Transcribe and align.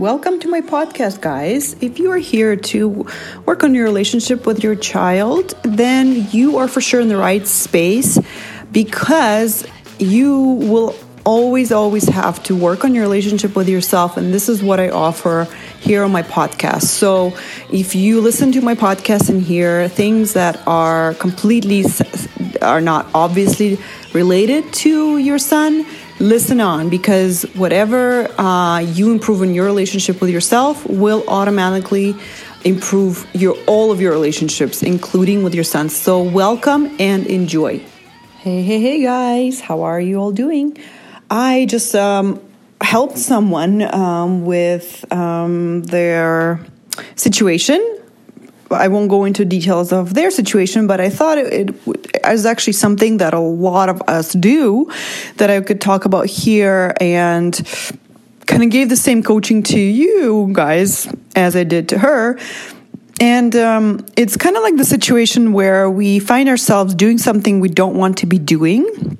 Welcome 0.00 0.40
to 0.40 0.48
my 0.48 0.62
podcast, 0.62 1.20
guys. 1.20 1.76
If 1.82 1.98
you 1.98 2.10
are 2.10 2.16
here 2.16 2.56
to 2.56 3.06
work 3.44 3.62
on 3.62 3.74
your 3.74 3.84
relationship 3.84 4.46
with 4.46 4.64
your 4.64 4.74
child, 4.74 5.50
then 5.62 6.26
you 6.30 6.56
are 6.56 6.68
for 6.68 6.80
sure 6.80 7.02
in 7.02 7.08
the 7.08 7.18
right 7.18 7.46
space 7.46 8.18
because 8.72 9.66
you 9.98 10.40
will 10.42 10.96
always, 11.26 11.70
always 11.70 12.08
have 12.08 12.42
to 12.44 12.56
work 12.56 12.82
on 12.82 12.94
your 12.94 13.02
relationship 13.02 13.54
with 13.54 13.68
yourself. 13.68 14.16
And 14.16 14.32
this 14.32 14.48
is 14.48 14.62
what 14.62 14.80
I 14.80 14.88
offer 14.88 15.46
here 15.80 16.02
on 16.02 16.12
my 16.12 16.22
podcast. 16.22 16.84
So 16.84 17.36
if 17.70 17.94
you 17.94 18.22
listen 18.22 18.52
to 18.52 18.62
my 18.62 18.74
podcast 18.74 19.28
and 19.28 19.42
hear 19.42 19.86
things 19.86 20.32
that 20.32 20.66
are 20.66 21.12
completely, 21.12 21.84
are 22.62 22.80
not 22.80 23.06
obviously 23.12 23.78
related 24.14 24.72
to 24.72 25.18
your 25.18 25.38
son, 25.38 25.84
listen 26.20 26.60
on 26.60 26.90
because 26.90 27.42
whatever 27.54 28.30
uh, 28.38 28.78
you 28.78 29.10
improve 29.10 29.42
in 29.42 29.54
your 29.54 29.64
relationship 29.64 30.20
with 30.20 30.30
yourself 30.30 30.86
will 30.86 31.24
automatically 31.26 32.14
improve 32.64 33.26
your 33.32 33.56
all 33.66 33.90
of 33.90 34.02
your 34.02 34.12
relationships 34.12 34.82
including 34.82 35.42
with 35.42 35.54
your 35.54 35.64
son 35.64 35.88
so 35.88 36.22
welcome 36.22 36.94
and 37.00 37.26
enjoy. 37.26 37.78
Hey 38.38 38.62
hey 38.62 38.80
hey 38.80 39.02
guys. 39.02 39.60
How 39.60 39.82
are 39.82 40.00
you 40.00 40.18
all 40.18 40.32
doing? 40.32 40.76
I 41.30 41.66
just 41.66 41.94
um, 41.94 42.40
helped 42.82 43.16
someone 43.16 43.82
um, 43.94 44.44
with 44.44 45.10
um, 45.12 45.84
their 45.84 46.60
situation. 47.16 47.89
I 48.70 48.88
won't 48.88 49.08
go 49.08 49.24
into 49.24 49.44
details 49.44 49.92
of 49.92 50.14
their 50.14 50.30
situation, 50.30 50.86
but 50.86 51.00
I 51.00 51.10
thought 51.10 51.38
it, 51.38 51.70
it 51.86 52.24
was 52.24 52.46
actually 52.46 52.74
something 52.74 53.18
that 53.18 53.34
a 53.34 53.40
lot 53.40 53.88
of 53.88 54.02
us 54.06 54.32
do 54.32 54.90
that 55.36 55.50
I 55.50 55.60
could 55.60 55.80
talk 55.80 56.04
about 56.04 56.26
here 56.26 56.94
and 57.00 57.54
kind 58.46 58.62
of 58.62 58.70
gave 58.70 58.88
the 58.88 58.96
same 58.96 59.22
coaching 59.22 59.62
to 59.64 59.78
you 59.78 60.50
guys 60.52 61.12
as 61.36 61.56
I 61.56 61.64
did 61.64 61.88
to 61.90 61.98
her. 61.98 62.38
And 63.20 63.54
um, 63.56 64.06
it's 64.16 64.36
kind 64.36 64.56
of 64.56 64.62
like 64.62 64.76
the 64.76 64.84
situation 64.84 65.52
where 65.52 65.90
we 65.90 66.18
find 66.20 66.48
ourselves 66.48 66.94
doing 66.94 67.18
something 67.18 67.60
we 67.60 67.68
don't 67.68 67.96
want 67.96 68.18
to 68.18 68.26
be 68.26 68.38
doing 68.38 69.18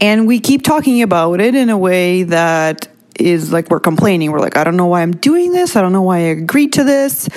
and 0.00 0.26
we 0.26 0.40
keep 0.40 0.62
talking 0.62 1.02
about 1.02 1.40
it 1.40 1.54
in 1.54 1.70
a 1.70 1.78
way 1.78 2.24
that 2.24 2.88
is 3.18 3.52
like 3.52 3.70
we're 3.70 3.80
complaining. 3.80 4.32
We're 4.32 4.40
like, 4.40 4.56
I 4.56 4.64
don't 4.64 4.76
know 4.76 4.86
why 4.86 5.02
I'm 5.02 5.16
doing 5.16 5.52
this. 5.52 5.76
I 5.76 5.80
don't 5.80 5.92
know 5.92 6.02
why 6.02 6.18
I 6.18 6.20
agreed 6.20 6.74
to 6.74 6.84
this. 6.84 7.28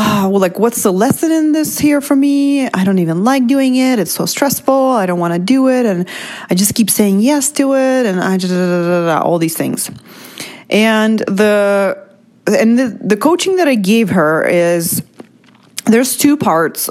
Uh, 0.00 0.28
well, 0.30 0.40
like, 0.40 0.60
what's 0.60 0.84
the 0.84 0.92
lesson 0.92 1.32
in 1.32 1.50
this 1.50 1.76
here 1.76 2.00
for 2.00 2.14
me? 2.14 2.68
I 2.68 2.84
don't 2.84 3.00
even 3.00 3.24
like 3.24 3.48
doing 3.48 3.74
it. 3.74 3.98
It's 3.98 4.12
so 4.12 4.26
stressful. 4.26 4.72
I 4.72 5.06
don't 5.06 5.18
want 5.18 5.34
to 5.34 5.40
do 5.40 5.68
it. 5.68 5.86
And 5.86 6.08
I 6.48 6.54
just 6.54 6.76
keep 6.76 6.88
saying 6.88 7.18
yes 7.18 7.50
to 7.52 7.74
it. 7.74 8.06
And 8.06 8.20
I 8.20 8.36
just, 8.36 8.54
all 8.54 9.38
these 9.40 9.56
things. 9.56 9.90
And 10.70 11.18
the, 11.18 11.98
and 12.46 12.78
the, 12.78 12.96
the 13.02 13.16
coaching 13.16 13.56
that 13.56 13.66
I 13.66 13.74
gave 13.74 14.10
her 14.10 14.46
is 14.46 15.02
there's 15.86 16.16
two 16.16 16.36
parts 16.36 16.88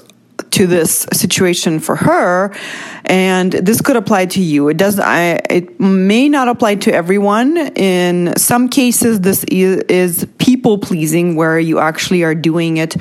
to 0.52 0.68
this 0.68 1.08
situation 1.14 1.80
for 1.80 1.96
her 1.96 2.54
and 3.06 3.52
this 3.54 3.82
could 3.82 3.96
apply 3.96 4.26
to 4.26 4.42
you 4.42 4.70
it 4.70 4.78
does 4.78 5.00
I, 5.00 5.42
it 5.50 5.80
may 5.80 6.30
not 6.30 6.48
apply 6.48 6.76
to 6.76 6.94
everyone 6.94 7.58
in 7.58 8.36
some 8.38 8.70
cases 8.70 9.20
this 9.22 9.44
is, 9.46 9.84
is 9.84 10.28
people 10.38 10.57
pleasing 10.76 11.36
where 11.36 11.60
you 11.60 11.78
actually 11.78 12.24
are 12.24 12.34
doing 12.34 12.78
it 12.78 12.96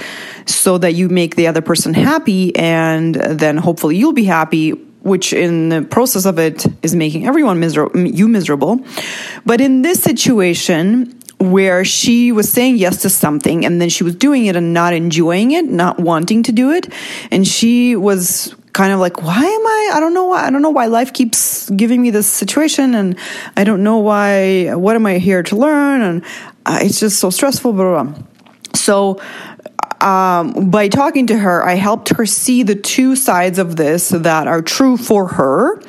so 0.44 0.76
that 0.76 0.92
you 0.92 1.08
make 1.08 1.36
the 1.36 1.46
other 1.46 1.62
person 1.62 1.94
happy 1.94 2.54
and 2.54 3.14
then 3.14 3.56
hopefully 3.56 3.96
you'll 3.96 4.12
be 4.12 4.24
happy 4.24 4.72
which 5.00 5.32
in 5.32 5.70
the 5.70 5.80
process 5.82 6.26
of 6.26 6.38
it 6.38 6.66
is 6.82 6.94
making 6.94 7.26
everyone 7.26 7.58
miserable 7.58 7.98
you 7.98 8.28
miserable 8.28 8.78
but 9.46 9.62
in 9.62 9.80
this 9.80 10.02
situation 10.02 11.18
where 11.38 11.84
she 11.84 12.32
was 12.32 12.50
saying 12.50 12.76
yes 12.76 13.02
to 13.02 13.10
something 13.10 13.64
and 13.64 13.80
then 13.80 13.88
she 13.88 14.04
was 14.04 14.14
doing 14.14 14.46
it 14.46 14.56
and 14.56 14.72
not 14.72 14.94
enjoying 14.94 15.52
it, 15.52 15.66
not 15.66 15.98
wanting 16.00 16.42
to 16.44 16.52
do 16.52 16.72
it. 16.72 16.92
And 17.30 17.46
she 17.46 17.94
was 17.94 18.54
kind 18.72 18.92
of 18.92 19.00
like, 19.00 19.22
why 19.22 19.42
am 19.42 19.66
I, 19.66 19.92
I 19.94 20.00
don't 20.00 20.14
know 20.14 20.26
why, 20.26 20.46
I 20.46 20.50
don't 20.50 20.62
know 20.62 20.70
why 20.70 20.86
life 20.86 21.12
keeps 21.12 21.68
giving 21.70 22.02
me 22.02 22.10
this 22.10 22.26
situation 22.26 22.94
and 22.94 23.18
I 23.56 23.64
don't 23.64 23.82
know 23.82 23.98
why, 23.98 24.74
what 24.74 24.96
am 24.96 25.06
I 25.06 25.18
here 25.18 25.42
to 25.44 25.56
learn? 25.56 26.02
And 26.02 26.24
uh, 26.66 26.80
it's 26.82 27.00
just 27.00 27.20
so 27.20 27.30
stressful, 27.30 27.72
blah, 27.72 28.02
blah. 28.02 28.14
So 28.74 29.20
um, 30.00 30.70
by 30.70 30.88
talking 30.88 31.28
to 31.28 31.38
her, 31.38 31.64
I 31.64 31.74
helped 31.74 32.10
her 32.10 32.26
see 32.26 32.62
the 32.62 32.74
two 32.74 33.16
sides 33.16 33.58
of 33.58 33.76
this 33.76 34.10
that 34.10 34.46
are 34.46 34.60
true 34.60 34.96
for 34.96 35.28
her. 35.28 35.80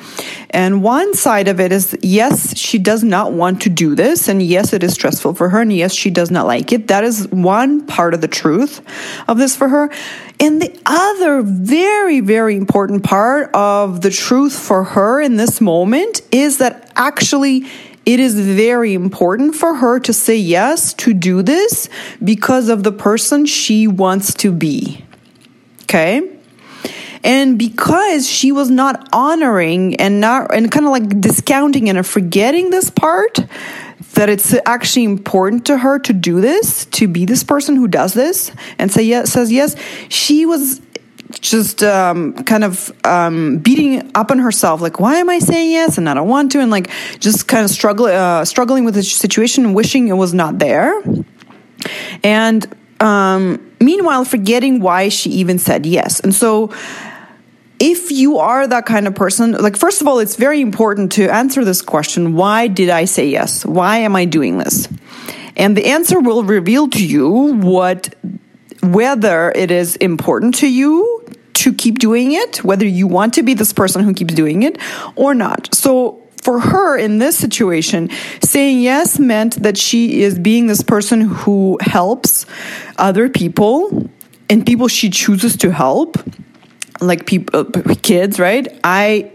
And 0.50 0.82
one 0.82 1.12
side 1.14 1.48
of 1.48 1.60
it 1.60 1.72
is 1.72 1.96
yes, 2.02 2.56
she 2.56 2.78
does 2.78 3.04
not 3.04 3.32
want 3.32 3.62
to 3.62 3.70
do 3.70 3.94
this. 3.94 4.28
And 4.28 4.42
yes, 4.42 4.72
it 4.72 4.82
is 4.82 4.94
stressful 4.94 5.34
for 5.34 5.50
her. 5.50 5.60
And 5.60 5.72
yes, 5.72 5.92
she 5.92 6.10
does 6.10 6.30
not 6.30 6.46
like 6.46 6.72
it. 6.72 6.88
That 6.88 7.04
is 7.04 7.28
one 7.28 7.86
part 7.86 8.14
of 8.14 8.22
the 8.22 8.28
truth 8.28 8.80
of 9.28 9.36
this 9.36 9.54
for 9.54 9.68
her. 9.68 9.90
And 10.40 10.62
the 10.62 10.80
other 10.86 11.42
very, 11.42 12.20
very 12.20 12.56
important 12.56 13.04
part 13.04 13.54
of 13.54 14.00
the 14.00 14.10
truth 14.10 14.58
for 14.58 14.84
her 14.84 15.20
in 15.20 15.36
this 15.36 15.60
moment 15.60 16.22
is 16.32 16.58
that 16.58 16.92
actually 16.96 17.66
it 18.08 18.20
is 18.20 18.40
very 18.40 18.94
important 18.94 19.54
for 19.54 19.74
her 19.74 20.00
to 20.00 20.14
say 20.14 20.34
yes 20.34 20.94
to 20.94 21.12
do 21.12 21.42
this 21.42 21.90
because 22.24 22.70
of 22.70 22.82
the 22.82 22.90
person 22.90 23.44
she 23.44 23.86
wants 23.86 24.32
to 24.32 24.50
be. 24.50 25.04
Okay? 25.82 26.22
And 27.22 27.58
because 27.58 28.26
she 28.26 28.50
was 28.50 28.70
not 28.70 29.06
honoring 29.12 29.96
and 29.96 30.22
not 30.22 30.54
and 30.54 30.72
kind 30.72 30.86
of 30.86 30.92
like 30.92 31.20
discounting 31.20 31.90
and 31.90 32.06
forgetting 32.06 32.70
this 32.70 32.88
part, 32.88 33.40
that 34.14 34.30
it's 34.30 34.54
actually 34.64 35.04
important 35.04 35.66
to 35.66 35.76
her 35.76 35.98
to 35.98 36.14
do 36.14 36.40
this, 36.40 36.86
to 36.86 37.08
be 37.08 37.26
this 37.26 37.44
person 37.44 37.76
who 37.76 37.88
does 37.88 38.14
this 38.14 38.50
and 38.78 38.90
say 38.90 39.02
yes, 39.02 39.32
says 39.32 39.52
yes. 39.52 39.76
She 40.08 40.46
was 40.46 40.80
just 41.30 41.82
um, 41.82 42.32
kind 42.44 42.64
of 42.64 42.92
um, 43.04 43.58
beating 43.58 44.10
up 44.14 44.30
on 44.30 44.38
herself, 44.38 44.80
like, 44.80 44.98
why 44.98 45.16
am 45.16 45.28
I 45.28 45.38
saying 45.38 45.70
yes 45.70 45.98
and 45.98 46.08
I 46.08 46.14
don't 46.14 46.28
want 46.28 46.52
to, 46.52 46.60
and 46.60 46.70
like 46.70 46.90
just 47.18 47.46
kind 47.48 47.64
of 47.64 47.70
struggling, 47.70 48.14
uh, 48.14 48.44
struggling 48.44 48.84
with 48.84 48.94
the 48.94 49.02
situation 49.02 49.64
and 49.66 49.74
wishing 49.74 50.08
it 50.08 50.14
was 50.14 50.32
not 50.32 50.58
there. 50.58 51.02
And 52.24 52.66
um, 53.00 53.74
meanwhile, 53.80 54.24
forgetting 54.24 54.80
why 54.80 55.08
she 55.08 55.30
even 55.30 55.58
said 55.58 55.86
yes. 55.86 56.20
And 56.20 56.34
so, 56.34 56.72
if 57.80 58.10
you 58.10 58.38
are 58.38 58.66
that 58.66 58.86
kind 58.86 59.06
of 59.06 59.14
person, 59.14 59.52
like, 59.52 59.76
first 59.76 60.00
of 60.00 60.08
all, 60.08 60.18
it's 60.18 60.34
very 60.34 60.60
important 60.60 61.12
to 61.12 61.28
answer 61.28 61.64
this 61.64 61.80
question 61.80 62.34
why 62.34 62.66
did 62.66 62.90
I 62.90 63.04
say 63.04 63.28
yes? 63.28 63.64
Why 63.64 63.98
am 63.98 64.16
I 64.16 64.24
doing 64.24 64.58
this? 64.58 64.88
And 65.56 65.76
the 65.76 65.86
answer 65.86 66.20
will 66.20 66.42
reveal 66.42 66.88
to 66.88 67.04
you 67.04 67.54
what 67.54 68.14
whether 68.82 69.52
it 69.56 69.70
is 69.70 69.96
important 69.96 70.54
to 70.56 70.68
you 70.68 71.17
to 71.58 71.72
keep 71.72 71.98
doing 71.98 72.32
it, 72.32 72.64
whether 72.64 72.86
you 72.86 73.06
want 73.06 73.34
to 73.34 73.42
be 73.42 73.54
this 73.54 73.72
person 73.72 74.02
who 74.02 74.14
keeps 74.14 74.34
doing 74.34 74.62
it 74.62 74.78
or 75.16 75.34
not. 75.34 75.74
So 75.74 76.22
for 76.42 76.60
her 76.60 76.96
in 76.96 77.18
this 77.18 77.36
situation, 77.36 78.10
saying 78.42 78.80
yes 78.80 79.18
meant 79.18 79.62
that 79.62 79.76
she 79.76 80.22
is 80.22 80.38
being 80.38 80.66
this 80.66 80.82
person 80.82 81.20
who 81.22 81.78
helps 81.80 82.46
other 82.96 83.28
people 83.28 84.08
and 84.48 84.64
people 84.64 84.88
she 84.88 85.10
chooses 85.10 85.56
to 85.58 85.70
help, 85.70 86.16
like 87.00 87.26
people, 87.26 87.60
uh, 87.60 87.94
kids, 88.02 88.38
right? 88.38 88.66
I 88.82 89.30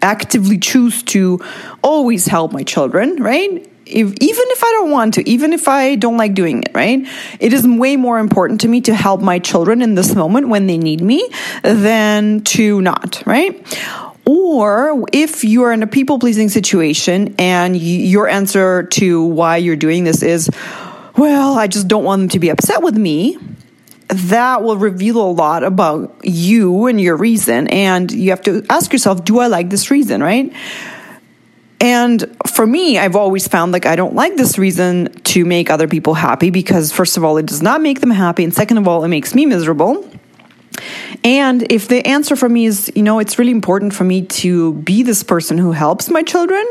actively 0.00 0.58
choose 0.58 1.02
to 1.02 1.40
always 1.82 2.26
help 2.26 2.52
my 2.52 2.62
children, 2.62 3.16
right? 3.16 3.67
If, 3.88 4.06
even 4.06 4.44
if 4.48 4.62
I 4.62 4.70
don't 4.72 4.90
want 4.90 5.14
to, 5.14 5.28
even 5.28 5.52
if 5.52 5.68
I 5.68 5.94
don't 5.94 6.16
like 6.16 6.34
doing 6.34 6.62
it, 6.62 6.70
right? 6.74 7.06
It 7.40 7.52
is 7.52 7.66
way 7.66 7.96
more 7.96 8.18
important 8.18 8.60
to 8.62 8.68
me 8.68 8.80
to 8.82 8.94
help 8.94 9.20
my 9.20 9.38
children 9.38 9.82
in 9.82 9.94
this 9.94 10.14
moment 10.14 10.48
when 10.48 10.66
they 10.66 10.78
need 10.78 11.00
me 11.00 11.28
than 11.62 12.42
to 12.42 12.80
not, 12.82 13.22
right? 13.26 13.64
Or 14.26 15.06
if 15.12 15.42
you 15.42 15.62
are 15.62 15.72
in 15.72 15.82
a 15.82 15.86
people 15.86 16.18
pleasing 16.18 16.50
situation 16.50 17.34
and 17.38 17.74
your 17.76 18.28
answer 18.28 18.82
to 18.82 19.24
why 19.24 19.56
you're 19.56 19.76
doing 19.76 20.04
this 20.04 20.22
is, 20.22 20.50
well, 21.16 21.58
I 21.58 21.66
just 21.66 21.88
don't 21.88 22.04
want 22.04 22.20
them 22.20 22.28
to 22.30 22.38
be 22.38 22.50
upset 22.50 22.82
with 22.82 22.96
me, 22.96 23.38
that 24.08 24.62
will 24.62 24.76
reveal 24.76 25.20
a 25.20 25.32
lot 25.32 25.64
about 25.64 26.14
you 26.22 26.86
and 26.86 27.00
your 27.00 27.16
reason. 27.16 27.68
And 27.68 28.10
you 28.12 28.30
have 28.30 28.42
to 28.42 28.64
ask 28.68 28.92
yourself, 28.92 29.24
do 29.24 29.38
I 29.38 29.46
like 29.46 29.70
this 29.70 29.90
reason, 29.90 30.22
right? 30.22 30.52
And 31.80 32.36
for 32.46 32.66
me, 32.66 32.98
I've 32.98 33.14
always 33.14 33.46
found 33.46 33.72
like 33.72 33.86
I 33.86 33.94
don't 33.94 34.14
like 34.14 34.36
this 34.36 34.58
reason 34.58 35.12
to 35.24 35.44
make 35.44 35.70
other 35.70 35.86
people 35.86 36.14
happy 36.14 36.50
because, 36.50 36.90
first 36.90 37.16
of 37.16 37.24
all, 37.24 37.36
it 37.36 37.46
does 37.46 37.62
not 37.62 37.80
make 37.80 38.00
them 38.00 38.10
happy. 38.10 38.42
And 38.42 38.52
second 38.52 38.78
of 38.78 38.88
all, 38.88 39.04
it 39.04 39.08
makes 39.08 39.34
me 39.34 39.46
miserable. 39.46 40.08
And 41.24 41.70
if 41.70 41.88
the 41.88 42.06
answer 42.06 42.36
for 42.36 42.48
me 42.48 42.66
is, 42.66 42.90
you 42.94 43.02
know, 43.02 43.18
it's 43.18 43.38
really 43.38 43.52
important 43.52 43.94
for 43.94 44.04
me 44.04 44.22
to 44.22 44.74
be 44.74 45.02
this 45.02 45.22
person 45.22 45.58
who 45.58 45.72
helps 45.72 46.10
my 46.10 46.22
children, 46.22 46.64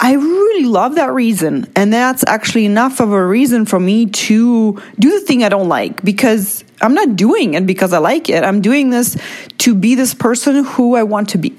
I 0.00 0.14
really 0.14 0.64
love 0.64 0.96
that 0.96 1.12
reason. 1.12 1.70
And 1.76 1.92
that's 1.92 2.24
actually 2.26 2.66
enough 2.66 3.00
of 3.00 3.12
a 3.12 3.26
reason 3.26 3.64
for 3.64 3.78
me 3.78 4.06
to 4.06 4.80
do 4.98 5.10
the 5.10 5.20
thing 5.20 5.44
I 5.44 5.48
don't 5.48 5.68
like 5.68 6.02
because 6.02 6.64
I'm 6.80 6.94
not 6.94 7.16
doing 7.16 7.54
it 7.54 7.66
because 7.66 7.92
I 7.92 7.98
like 7.98 8.28
it. 8.28 8.42
I'm 8.42 8.60
doing 8.60 8.90
this 8.90 9.16
to 9.58 9.74
be 9.74 9.94
this 9.94 10.12
person 10.12 10.64
who 10.64 10.94
I 10.96 11.04
want 11.04 11.30
to 11.30 11.38
be. 11.38 11.56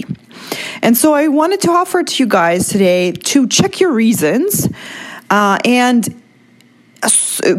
And 0.82 0.98
so 0.98 1.14
I 1.14 1.28
wanted 1.28 1.62
to 1.62 1.72
offer 1.72 2.04
to 2.04 2.24
you 2.24 2.28
guys 2.28 2.68
today 2.68 3.12
to 3.12 3.48
check 3.48 3.80
your 3.80 3.92
reasons 3.92 4.70
uh, 5.30 5.58
and 5.66 6.22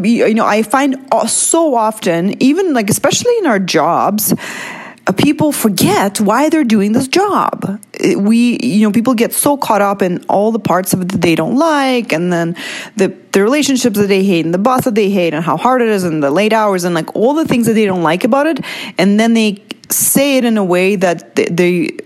you 0.03 0.33
know, 0.33 0.45
I 0.45 0.63
find 0.63 0.97
so 1.27 1.75
often, 1.75 2.41
even 2.41 2.73
like, 2.73 2.89
especially 2.89 3.37
in 3.37 3.45
our 3.45 3.59
jobs, 3.59 4.33
uh, 4.33 5.11
people 5.13 5.51
forget 5.51 6.19
why 6.19 6.49
they're 6.49 6.63
doing 6.63 6.91
this 6.91 7.07
job. 7.07 7.81
We, 8.17 8.59
you 8.61 8.81
know, 8.81 8.91
people 8.91 9.13
get 9.13 9.33
so 9.33 9.55
caught 9.55 9.81
up 9.81 10.01
in 10.01 10.23
all 10.27 10.51
the 10.51 10.59
parts 10.59 10.93
of 10.93 11.01
it 11.01 11.09
that 11.09 11.21
they 11.21 11.35
don't 11.35 11.55
like, 11.55 12.11
and 12.11 12.31
then 12.31 12.55
the 12.95 13.15
the 13.31 13.41
relationships 13.41 13.97
that 13.97 14.07
they 14.07 14.23
hate, 14.23 14.45
and 14.45 14.53
the 14.53 14.59
boss 14.59 14.83
that 14.85 14.95
they 14.95 15.09
hate, 15.09 15.33
and 15.33 15.43
how 15.43 15.55
hard 15.55 15.81
it 15.81 15.89
is, 15.89 16.03
and 16.03 16.21
the 16.21 16.31
late 16.31 16.53
hours, 16.53 16.83
and 16.83 16.93
like 16.93 17.15
all 17.15 17.33
the 17.33 17.45
things 17.45 17.67
that 17.67 17.73
they 17.73 17.85
don't 17.85 18.03
like 18.03 18.23
about 18.23 18.47
it, 18.47 18.59
and 18.97 19.19
then 19.19 19.33
they 19.33 19.63
say 19.89 20.37
it 20.37 20.43
in 20.43 20.57
a 20.57 20.63
way 20.63 20.97
that 20.97 21.35
they, 21.35 21.45
they 21.45 21.97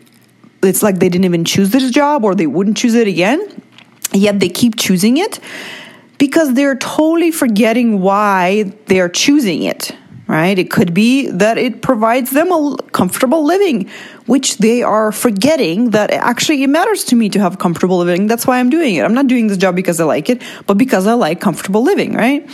it's 0.64 0.84
like 0.84 1.00
they 1.00 1.10
didn't 1.10 1.26
even 1.26 1.46
choose 1.46 1.70
this 1.72 1.90
job 1.92 2.24
or 2.24 2.36
they 2.36 2.48
wouldn't 2.48 2.78
choose 2.78 2.96
it 2.96 3.08
again, 3.08 3.62
yet 4.14 4.40
they 4.40 4.50
keep 4.50 4.76
choosing 4.78 5.18
it 5.18 5.40
because 6.18 6.54
they're 6.54 6.76
totally 6.76 7.32
forgetting 7.32 8.02
why 8.02 8.72
they're 8.86 9.10
choosing 9.10 9.64
it 9.64 9.96
right? 10.32 10.58
It 10.58 10.72
could 10.72 10.94
be 10.94 11.28
that 11.30 11.58
it 11.58 11.82
provides 11.82 12.32
them 12.32 12.54
a 12.54 12.78
comfortable 12.94 13.44
living, 13.44 13.90
which 14.28 14.60
they 14.60 14.82
are 14.82 15.12
forgetting 15.12 15.90
that 15.90 16.10
actually 16.12 16.64
it 16.64 16.68
matters 16.68 17.04
to 17.06 17.18
me 17.18 17.28
to 17.30 17.40
have 17.40 17.60
comfortable 17.60 17.98
living. 17.98 18.28
That's 18.28 18.48
why 18.48 18.58
I'm 18.58 18.70
doing 18.70 18.96
it. 18.96 19.04
I'm 19.04 19.14
not 19.14 19.28
doing 19.28 19.48
this 19.48 19.58
job 19.58 19.76
because 19.76 20.00
I 20.00 20.06
like 20.06 20.30
it, 20.30 20.42
but 20.68 20.78
because 20.78 21.06
I 21.06 21.14
like 21.16 21.42
comfortable 21.42 21.84
living, 21.84 22.14
right? 22.14 22.50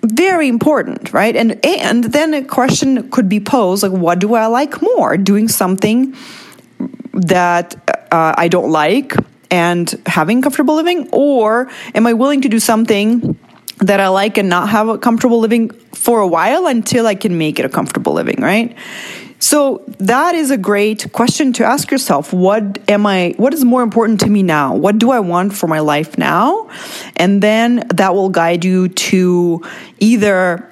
Very 0.00 0.48
important, 0.48 1.12
right? 1.12 1.36
And 1.36 1.62
and 1.62 2.04
then 2.04 2.32
a 2.32 2.42
question 2.42 3.10
could 3.10 3.28
be 3.28 3.38
posed 3.38 3.82
like, 3.82 3.92
what 3.92 4.18
do 4.18 4.32
I 4.34 4.46
like 4.46 4.80
more? 4.80 5.18
Doing 5.18 5.48
something 5.48 6.16
that 7.12 7.76
uh, 8.10 8.34
I 8.36 8.48
don't 8.48 8.70
like 8.70 9.14
and 9.50 10.00
having 10.06 10.40
comfortable 10.42 10.74
living, 10.74 11.08
or 11.12 11.70
am 11.94 12.06
I 12.06 12.14
willing 12.14 12.40
to 12.42 12.48
do 12.48 12.58
something? 12.58 13.38
that 13.78 13.98
I 14.00 14.08
like 14.08 14.38
and 14.38 14.48
not 14.48 14.68
have 14.68 14.88
a 14.88 14.96
comfortable 14.96 15.40
living 15.40 15.70
for 15.92 16.20
a 16.20 16.26
while 16.26 16.66
until 16.66 17.06
I 17.06 17.14
can 17.14 17.36
make 17.36 17.58
it 17.58 17.64
a 17.64 17.68
comfortable 17.68 18.12
living, 18.12 18.40
right? 18.40 18.76
So 19.40 19.82
that 19.98 20.36
is 20.36 20.52
a 20.52 20.56
great 20.56 21.12
question 21.12 21.52
to 21.54 21.64
ask 21.64 21.90
yourself. 21.90 22.32
What 22.32 22.78
am 22.88 23.06
I, 23.06 23.34
what 23.38 23.52
is 23.52 23.64
more 23.64 23.82
important 23.82 24.20
to 24.20 24.30
me 24.30 24.44
now? 24.44 24.76
What 24.76 24.98
do 24.98 25.10
I 25.10 25.18
want 25.18 25.52
for 25.52 25.66
my 25.66 25.80
life 25.80 26.16
now? 26.16 26.70
And 27.16 27.42
then 27.42 27.84
that 27.94 28.14
will 28.14 28.28
guide 28.28 28.64
you 28.64 28.88
to 28.88 29.62
either 29.98 30.71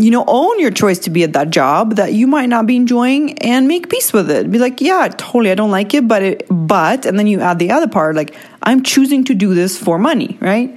you 0.00 0.10
know, 0.10 0.24
own 0.26 0.58
your 0.58 0.70
choice 0.70 0.98
to 1.00 1.10
be 1.10 1.22
at 1.22 1.34
that 1.34 1.50
job 1.50 1.96
that 1.96 2.14
you 2.14 2.26
might 2.26 2.48
not 2.48 2.66
be 2.66 2.76
enjoying 2.76 3.38
and 3.38 3.68
make 3.68 3.90
peace 3.90 4.12
with 4.12 4.30
it. 4.30 4.50
Be 4.50 4.58
like, 4.58 4.80
yeah, 4.80 5.08
totally, 5.08 5.50
I 5.50 5.54
don't 5.54 5.70
like 5.70 5.92
it, 5.94 6.08
but 6.08 6.22
it, 6.22 6.46
but, 6.50 7.06
and 7.06 7.18
then 7.18 7.26
you 7.26 7.40
add 7.40 7.58
the 7.58 7.70
other 7.70 7.88
part, 7.88 8.16
like, 8.16 8.34
I'm 8.62 8.82
choosing 8.82 9.24
to 9.24 9.34
do 9.34 9.54
this 9.54 9.78
for 9.78 9.98
money, 9.98 10.38
right? 10.40 10.76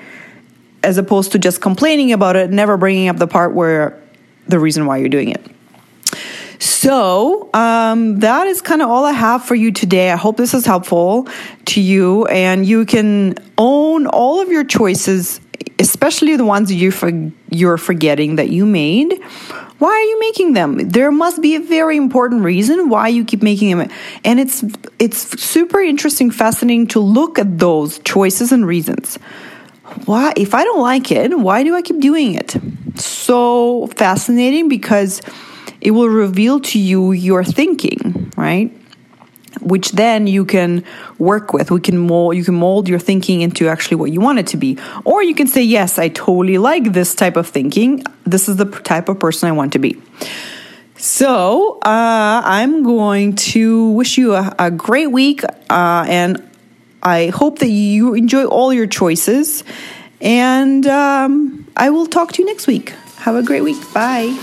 as 0.83 0.97
opposed 0.97 1.31
to 1.31 1.39
just 1.39 1.61
complaining 1.61 2.11
about 2.11 2.35
it, 2.35 2.51
never 2.51 2.77
bringing 2.77 3.07
up 3.07 3.17
the 3.17 3.27
part 3.27 3.53
where 3.53 3.99
the 4.47 4.59
reason 4.59 4.85
why 4.85 4.97
you're 4.97 5.09
doing 5.09 5.29
it. 5.29 5.41
So, 6.59 7.49
um, 7.53 8.19
that 8.19 8.47
is 8.47 8.61
kind 8.61 8.81
of 8.81 8.89
all 8.89 9.05
I 9.05 9.11
have 9.11 9.43
for 9.43 9.55
you 9.55 9.71
today. 9.71 10.11
I 10.11 10.15
hope 10.15 10.37
this 10.37 10.53
is 10.53 10.65
helpful 10.65 11.27
to 11.65 11.81
you 11.81 12.25
and 12.27 12.65
you 12.65 12.85
can 12.85 13.35
own 13.57 14.07
all 14.07 14.41
of 14.41 14.49
your 14.49 14.63
choices, 14.63 15.39
especially 15.79 16.35
the 16.35 16.45
ones 16.45 16.71
you 16.71 16.91
for, 16.91 17.11
you're 17.49 17.77
forgetting 17.77 18.35
that 18.37 18.49
you 18.49 18.65
made. 18.65 19.21
Why 19.79 19.89
are 19.89 20.01
you 20.01 20.19
making 20.19 20.53
them? 20.53 20.77
There 20.89 21.11
must 21.11 21.41
be 21.41 21.55
a 21.55 21.59
very 21.59 21.97
important 21.97 22.43
reason 22.43 22.89
why 22.89 23.09
you 23.09 23.25
keep 23.25 23.43
making 23.43 23.77
them. 23.77 23.89
And 24.23 24.39
it's 24.39 24.63
it's 24.99 25.41
super 25.41 25.81
interesting, 25.81 26.31
fascinating 26.31 26.87
to 26.87 26.99
look 26.99 27.37
at 27.37 27.59
those 27.59 27.99
choices 27.99 28.51
and 28.51 28.65
reasons 28.65 29.19
why 30.05 30.33
if 30.35 30.53
i 30.53 30.63
don't 30.63 30.81
like 30.81 31.11
it 31.11 31.37
why 31.39 31.63
do 31.63 31.75
i 31.75 31.81
keep 31.81 31.99
doing 31.99 32.35
it 32.35 32.55
so 32.95 33.87
fascinating 33.87 34.69
because 34.69 35.21
it 35.81 35.91
will 35.91 36.09
reveal 36.09 36.59
to 36.59 36.79
you 36.79 37.11
your 37.11 37.43
thinking 37.43 38.31
right 38.37 38.75
which 39.65 39.91
then 39.91 40.27
you 40.27 40.45
can 40.45 40.83
work 41.17 41.53
with 41.53 41.71
we 41.71 41.79
can 41.79 41.97
mold 41.97 42.35
you 42.35 42.43
can 42.43 42.55
mold 42.55 42.87
your 42.87 42.99
thinking 42.99 43.41
into 43.41 43.67
actually 43.67 43.95
what 43.95 44.11
you 44.11 44.21
want 44.21 44.39
it 44.39 44.47
to 44.47 44.57
be 44.57 44.77
or 45.03 45.23
you 45.23 45.35
can 45.35 45.47
say 45.47 45.61
yes 45.61 45.97
i 45.97 46.09
totally 46.09 46.57
like 46.57 46.93
this 46.93 47.15
type 47.15 47.35
of 47.35 47.47
thinking 47.47 48.03
this 48.25 48.47
is 48.47 48.57
the 48.57 48.65
type 48.65 49.09
of 49.09 49.19
person 49.19 49.49
i 49.49 49.51
want 49.51 49.73
to 49.73 49.79
be 49.79 49.99
so 50.95 51.79
uh, 51.79 52.41
i'm 52.45 52.83
going 52.83 53.35
to 53.35 53.89
wish 53.89 54.17
you 54.17 54.33
a, 54.35 54.55
a 54.59 54.71
great 54.71 55.11
week 55.11 55.43
uh, 55.69 56.05
and 56.07 56.49
I 57.03 57.27
hope 57.27 57.59
that 57.59 57.69
you 57.69 58.13
enjoy 58.13 58.45
all 58.45 58.73
your 58.73 58.87
choices. 58.87 59.63
And 60.21 60.87
um, 60.87 61.67
I 61.75 61.89
will 61.89 62.07
talk 62.07 62.31
to 62.33 62.41
you 62.41 62.47
next 62.47 62.65
week. 62.65 62.91
Have 63.17 63.35
a 63.35 63.43
great 63.43 63.61
week. 63.61 63.77
Bye. 63.93 64.39